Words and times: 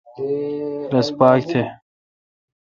رس 0.93 1.07
پاک 1.17 1.39
تھ۔ 1.49 1.59